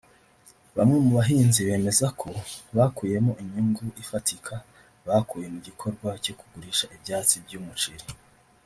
Bamwe 0.77 0.97
mu 1.05 1.11
bahinzi 1.17 1.59
bemeza 1.67 2.07
ko 2.21 2.29
bakuyemo 2.77 3.31
inyungu 3.43 3.83
ifatika 4.03 4.53
bakuye 5.07 5.47
mu 5.53 5.59
gikorwa 5.67 6.09
cyo 6.23 6.33
kugurisha 6.39 6.85
ibyatsi 6.95 7.35
by’umuceri 7.45 8.05